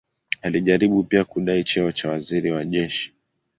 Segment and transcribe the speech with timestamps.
[0.41, 3.13] Alijaribu pia kudai cheo cha waziri wa jeshi.